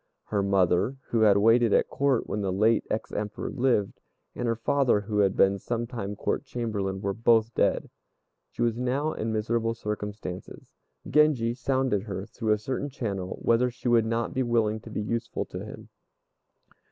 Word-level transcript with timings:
Her 0.29 0.41
mother, 0.41 0.97
who 1.09 1.19
had 1.21 1.37
waited 1.37 1.73
at 1.73 1.87
Court 1.87 2.25
when 2.27 2.41
the 2.41 2.51
late 2.51 2.87
ex 2.89 3.11
Emperor 3.11 3.51
lived, 3.51 4.01
and 4.33 4.47
her 4.47 4.55
father, 4.55 5.01
who 5.01 5.19
had 5.19 5.35
been 5.35 5.59
some 5.59 5.85
time 5.85 6.15
Court 6.15 6.43
Chamberlain, 6.43 7.01
were 7.01 7.13
both 7.13 7.53
dead. 7.53 7.87
She 8.49 8.63
was 8.63 8.75
now 8.79 9.13
in 9.13 9.31
miserable 9.31 9.75
circumstances. 9.75 10.73
Genji 11.07 11.53
sounded 11.53 12.01
her, 12.01 12.25
through 12.25 12.51
a 12.53 12.57
certain 12.57 12.89
channel, 12.89 13.37
whether 13.43 13.69
she 13.69 13.87
would 13.87 14.07
not 14.07 14.33
be 14.33 14.41
willing 14.41 14.79
to 14.79 14.89
be 14.89 15.03
useful 15.03 15.45
to 15.45 15.63
him. 15.63 15.89